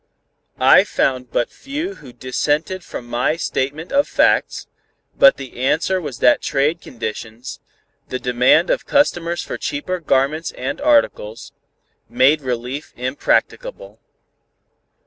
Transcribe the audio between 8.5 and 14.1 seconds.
of customers for cheaper garments and articles, made relief impracticable.